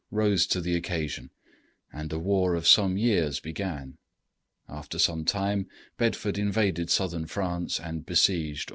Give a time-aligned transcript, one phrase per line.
[0.09, 1.29] rose to the occasion,
[1.93, 3.99] and a war of some years began.
[4.67, 5.67] After some time,
[5.99, 8.69] Bedford invaded southern France and besieged Orléans.